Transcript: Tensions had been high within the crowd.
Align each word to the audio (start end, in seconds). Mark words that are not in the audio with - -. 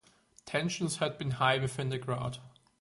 Tensions 0.47 0.97
had 0.97 1.19
been 1.19 1.29
high 1.37 1.59
within 1.59 1.89
the 1.89 1.99
crowd. 1.99 2.39